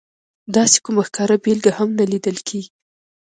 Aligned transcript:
داسې 0.55 0.77
کومه 0.85 1.01
ښکاره 1.07 1.35
بېلګه 1.43 1.71
هم 1.77 1.89
نه 1.99 2.05
لیدل 2.11 2.37
کېږي. 2.47 2.69